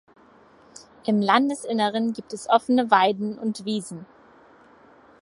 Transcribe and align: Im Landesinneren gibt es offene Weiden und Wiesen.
Im 1.05 1.21
Landesinneren 1.21 2.13
gibt 2.13 2.33
es 2.33 2.49
offene 2.49 2.89
Weiden 2.89 3.37
und 3.37 3.65
Wiesen. 3.65 4.07